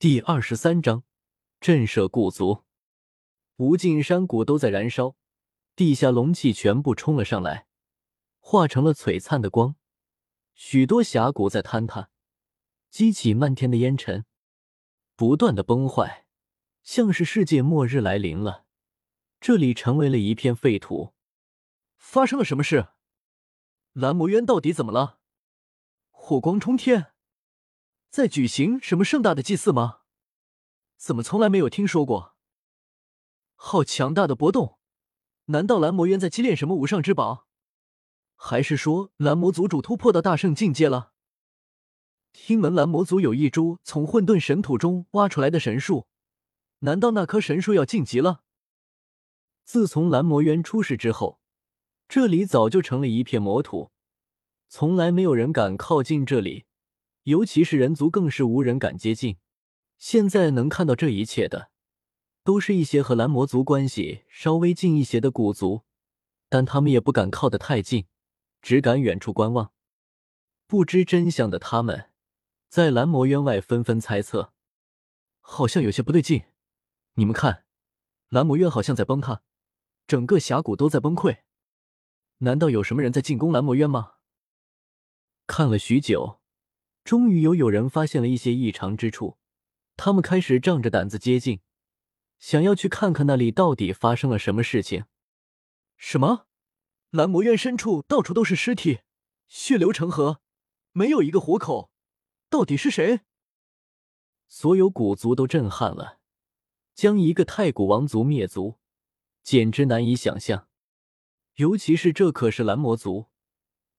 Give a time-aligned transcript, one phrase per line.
[0.00, 1.04] 第二十三章
[1.60, 2.64] 震慑古族。
[3.56, 5.14] 无尽山谷都在燃烧，
[5.76, 7.66] 地下龙气全部冲了上来，
[8.38, 9.76] 化成了璀璨的光。
[10.54, 12.08] 许多峡谷在坍塌，
[12.88, 14.24] 激起漫天的烟尘，
[15.16, 16.24] 不断的崩坏，
[16.82, 18.64] 像是世界末日来临了。
[19.38, 21.12] 这里成为了一片废土。
[21.98, 22.88] 发生了什么事？
[23.92, 25.18] 蓝魔渊到底怎么了？
[26.08, 27.12] 火光冲天！
[28.10, 30.00] 在举行什么盛大的祭祀吗？
[30.96, 32.34] 怎么从来没有听说过？
[33.54, 34.80] 好强大的波动！
[35.44, 37.46] 难道蓝魔渊在积炼什么无上之宝？
[38.34, 41.12] 还是说蓝魔族主突破到大圣境界了？
[42.32, 46.08] 听闻蓝魔族有一株从混沌神土中挖出来的神树，
[46.80, 48.42] 难道那棵神树要晋级了？
[49.62, 51.40] 自从蓝魔渊出世之后，
[52.08, 53.92] 这里早就成了一片魔土，
[54.68, 56.64] 从来没有人敢靠近这里。
[57.24, 59.36] 尤其是人族，更是无人敢接近。
[59.98, 61.70] 现在能看到这一切的，
[62.42, 65.82] 都是一些和蓝魔族关系稍微近一些的古族，
[66.48, 68.06] 但他们也不敢靠得太近，
[68.62, 69.72] 只敢远处观望。
[70.66, 72.10] 不知真相的他们，
[72.68, 74.54] 在蓝魔渊外纷纷猜测，
[75.40, 76.44] 好像有些不对劲。
[77.14, 77.66] 你们看，
[78.30, 79.42] 蓝魔渊好像在崩塌，
[80.06, 81.40] 整个峡谷都在崩溃。
[82.38, 84.14] 难道有什么人在进攻蓝魔渊吗？
[85.46, 86.39] 看了许久。
[87.04, 89.38] 终于有有人发现了一些异常之处，
[89.96, 91.60] 他们开始仗着胆子接近，
[92.38, 95.04] 想要去看看那里到底发生了什么事情。
[95.96, 96.46] 什么？
[97.10, 99.00] 蓝魔渊深处到处都是尸体，
[99.48, 100.40] 血流成河，
[100.92, 101.90] 没有一个活口，
[102.48, 103.20] 到底是谁？
[104.46, 106.20] 所有古族都震撼了，
[106.94, 108.78] 将一个太古王族灭族，
[109.42, 110.68] 简直难以想象。
[111.56, 113.26] 尤其是这可是蓝魔族，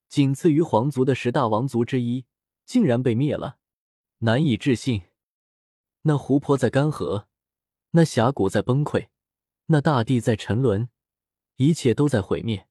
[0.08, 2.26] 仅次于皇族的十大王族之一。
[2.66, 3.58] 竟然被灭了，
[4.20, 5.04] 难以置信。
[6.04, 7.26] 那湖泊在干涸，
[7.92, 9.10] 那峡谷在崩溃，
[9.68, 10.90] 那大地在沉沦，
[11.58, 12.68] 一切都在毁灭。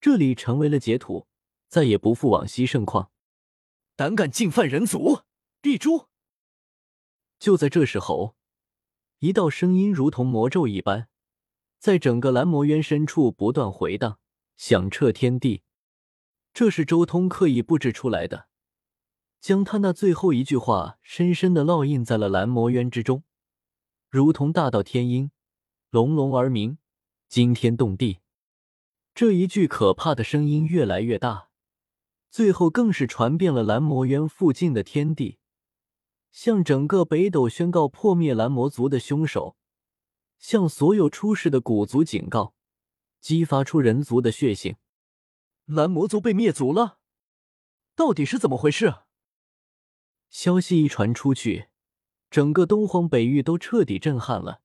[0.00, 1.26] 这里成为了劫土，
[1.68, 3.10] 再也不复往昔盛况。
[3.94, 5.20] 胆敢进犯人族，
[5.60, 6.08] 必诛！
[7.38, 8.34] 就在这时候，
[9.18, 11.08] 一道声音如同魔咒一般，
[11.78, 14.18] 在整个蓝魔渊深处不断回荡，
[14.56, 15.62] 响彻天地。
[16.54, 18.48] 这是周通刻意布置出来的。
[19.42, 23.24] 将他那最后一句话深深的烙印在了蓝魔渊之中，
[24.08, 25.32] 如同大道天音，
[25.90, 26.78] 隆隆而鸣，
[27.28, 28.20] 惊天动地。
[29.12, 31.48] 这一句可怕的声音越来越大，
[32.30, 35.38] 最后更是传遍了蓝魔渊附近的天地，
[36.30, 39.56] 向整个北斗宣告破灭蓝魔族的凶手，
[40.38, 42.54] 向所有出世的古族警告，
[43.20, 44.76] 激发出人族的血性。
[45.64, 46.98] 蓝魔族被灭族了，
[47.96, 49.01] 到底是怎么回事？
[50.32, 51.66] 消息一传出去，
[52.30, 54.62] 整个东荒北域都彻底震撼了。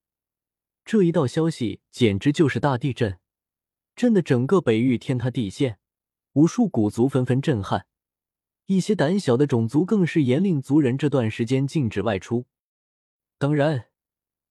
[0.85, 3.19] 这一道消息简直就是大地震，
[3.93, 5.77] 震得整个北域天塌地陷，
[6.31, 7.85] 无数古族纷纷震撼。
[8.67, 12.45] 一些胆小的种族更是严令族人这段时间禁止外出。
[13.37, 13.87] 当然，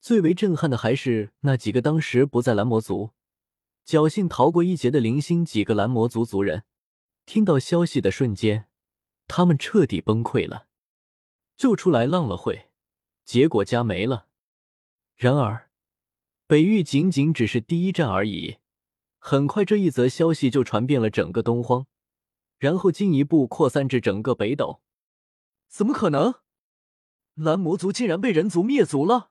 [0.02, 3.12] 最为震撼的还是那几个当时不在蓝魔族，
[3.86, 6.64] 侥幸逃过一劫的零星几个蓝魔族族人。
[7.24, 8.66] 听到消息的瞬间，
[9.26, 10.65] 他们彻底崩溃了。
[11.56, 12.68] 就出来浪了会，
[13.24, 14.26] 结果家没了。
[15.14, 15.70] 然而，
[16.46, 18.58] 北域仅仅只是第一站而已。
[19.18, 21.86] 很快，这一则消息就传遍了整个东荒，
[22.58, 24.82] 然后进一步扩散至整个北斗。
[25.68, 26.34] 怎么可能？
[27.34, 29.30] 蓝魔族竟然被人族灭族了！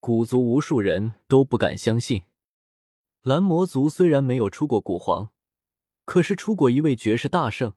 [0.00, 2.22] 古族无数人都不敢相信。
[3.22, 5.30] 蓝魔族虽然没有出过古皇，
[6.04, 7.74] 可是出过一位绝世大圣。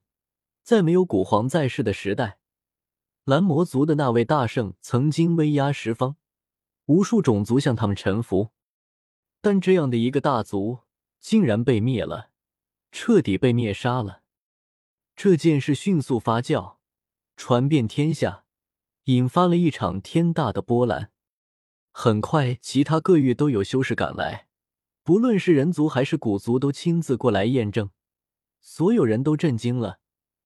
[0.61, 2.39] 在没有古皇在世的时代。
[3.25, 6.15] 蓝魔族的那位大圣曾经威压十方，
[6.85, 8.51] 无数种族向他们臣服，
[9.41, 10.81] 但这样的一个大族
[11.19, 12.29] 竟然被灭了，
[12.91, 14.21] 彻底被灭杀了。
[15.15, 16.75] 这件事迅速发酵，
[17.35, 18.43] 传遍天下，
[19.05, 21.11] 引发了一场天大的波澜。
[21.91, 24.47] 很快，其他各域都有修士赶来，
[25.01, 27.89] 不论是人族还是古族，都亲自过来验证。
[28.61, 29.97] 所有人都震惊了，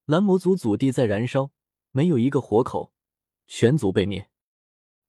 [0.06, 1.52] 蓝魔族祖地在燃烧。
[2.00, 2.94] 没有一个活口，
[3.46, 4.30] 全族被灭。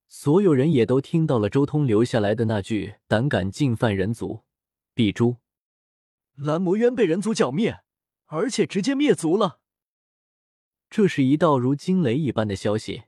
[0.08, 4.42] 所有人也都听到了周通留下来的那句：“胆敢进犯人族，
[4.92, 5.36] 必诛。”
[6.34, 7.84] 蓝魔渊被人族剿灭，
[8.26, 9.60] 而且直接灭族了。
[10.88, 13.04] 这是一道如惊雷一般的消息，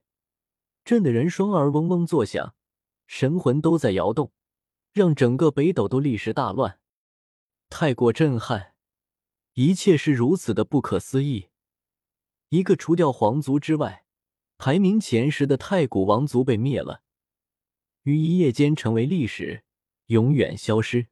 [0.85, 2.55] 震得人双耳嗡嗡作响，
[3.09, 4.31] 神魂都在摇动，
[4.93, 6.79] 让整个北斗都立时大乱。
[7.69, 8.75] 太过震撼，
[9.55, 11.49] 一切是如此的不可思议。
[12.53, 14.05] 一个除掉皇族之外，
[14.59, 17.03] 排名前十的太古王族被灭了，
[18.03, 19.65] 于一夜间成为历史，
[20.09, 21.07] 永远消失。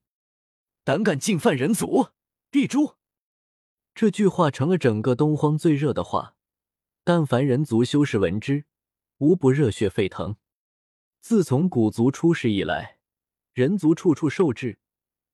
[0.84, 2.08] 胆敢进犯人族，
[2.50, 2.96] 必诛！
[3.94, 6.36] 这句话成了整个东荒最热的话，
[7.04, 8.66] 但凡人族修士闻之，
[9.16, 10.36] 无不热血沸腾。
[11.22, 12.98] 自从古族出世以来，
[13.54, 14.78] 人族处处受制，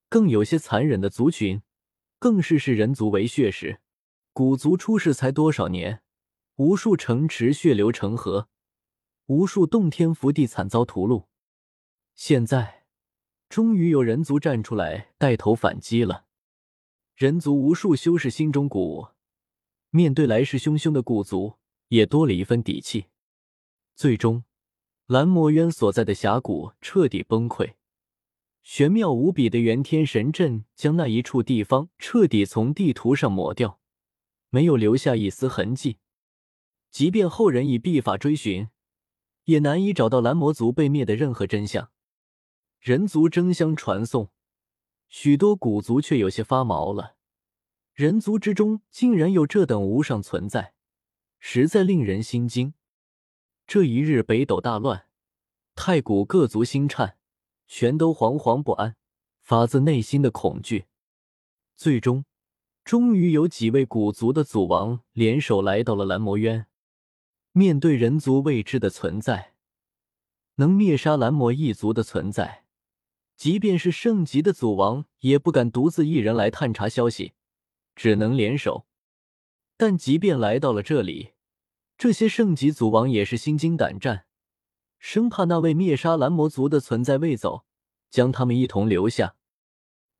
[0.09, 1.63] 更有些残忍的族群，
[2.21, 3.81] 更是视人族为血食。
[4.39, 6.03] 古族出世才多少年，
[6.57, 8.51] 无数城池血流成河，
[9.29, 11.25] 无数洞天福地惨遭屠戮。
[12.15, 12.85] 现在，
[13.49, 16.27] 终于有人族站出来带头反击了。
[17.15, 19.07] 人族无数修士心中鼓舞，
[19.89, 21.55] 面对来势汹汹的古族，
[21.89, 23.07] 也多了一分底气。
[23.95, 24.45] 最终。
[25.07, 27.73] 蓝魔渊所在的峡谷彻底崩溃，
[28.63, 33.81] 玄妙无比的元天神阵将那一处地方彻底从地图上抹掉，
[34.57, 35.99] 没有留下一丝痕迹。
[36.91, 38.71] 即便后人以秘法追寻，
[39.45, 41.91] 也难以找到蓝魔族被灭的任何真相。
[42.81, 44.31] 人族争相传颂，
[45.11, 47.17] 许多古族却有些发毛了。
[47.93, 50.73] 人族之中竟然有这等无上存在，
[51.39, 52.73] 实在令人心惊。
[53.67, 55.07] 这一日，北斗大乱，
[55.75, 57.19] 太古各族心颤，
[57.67, 58.97] 全都惶惶不安，
[59.43, 60.87] 发自内心的恐惧。
[61.77, 62.25] 最终，
[62.87, 66.67] 终于有几位古族的祖王联手来到了蓝魔渊。
[67.51, 69.55] 面对人族未知的存在，
[70.55, 72.63] 能灭杀蓝魔一族的存在，
[73.35, 77.33] 即便是圣级的祖王也不敢独自一人来探查消息，
[77.97, 78.87] 只能联手。
[79.77, 81.33] 但即便来到了这里，
[81.99, 84.27] 这些圣级祖王也是心惊胆战，
[85.01, 87.65] 生怕那位灭杀蓝魔族的存在未走，
[88.09, 89.35] 将他们一同留下。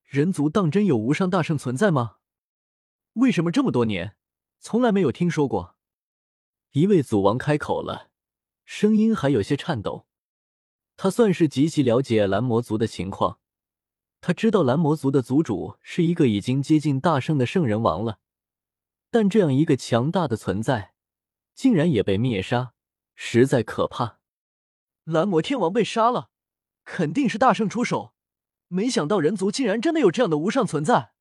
[0.03, 2.17] 人族当真有无上大圣存在吗？
[3.17, 4.15] 为什么这么多年
[4.59, 5.77] 从来没有听说过？
[6.73, 8.11] 一位祖王开口了，
[8.67, 10.07] 声音还有些颤抖。
[10.99, 13.39] 他算是极其了解蓝魔族的情况，
[14.21, 18.19] 他知道蓝魔族的族主是一个已经接近大圣的圣人王了，
[19.11, 20.93] 但这样一个强大的存在。
[21.55, 22.75] 竟然也被灭杀，
[23.15, 24.19] 实在可怕。
[25.05, 26.29] 蓝魔天王被杀了，
[26.85, 28.13] 肯定是大圣出手。
[28.69, 31.15] 没想到人族竟然真的有这样的无上存在。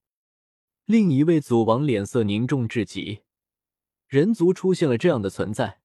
[0.86, 3.24] 另一位祖王脸色凝重至极。
[4.08, 5.82] 人族出现了这样的存在，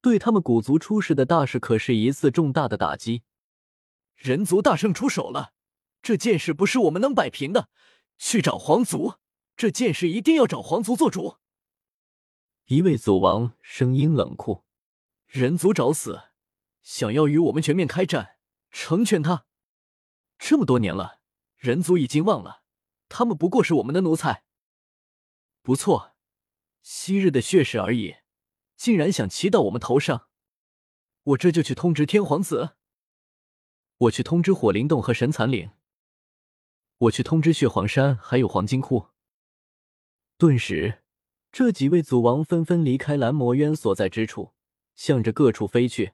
[0.00, 3.24] 对他们古族出世的大事可是一次重大的打击。
[4.14, 5.52] 人族大圣出手了，
[6.00, 7.68] 这件事不是我们能摆平的。
[8.18, 9.14] 去找皇族，
[9.56, 11.38] 这件事一定要找皇族做主。
[12.66, 14.64] 一位祖王声音冷酷
[15.26, 16.20] ：“人族找死，
[16.82, 18.36] 想要与我们全面开战，
[18.70, 19.44] 成全他。
[20.38, 21.18] 这么多年了，
[21.56, 22.62] 人族已经忘了，
[23.08, 24.44] 他们不过是我们的奴才。
[25.62, 26.14] 不错，
[26.82, 28.16] 昔日的血誓而已，
[28.76, 30.28] 竟然想骑到我们头上。
[31.22, 32.76] 我这就去通知天皇子，
[33.98, 35.70] 我去通知火灵洞和神残岭，
[36.98, 39.08] 我去通知血皇山，还有黄金窟。”
[40.38, 41.02] 顿时。
[41.52, 44.52] 这几位祖王纷纷离开蓝魔渊所在之处，
[44.94, 46.12] 向着各处飞去。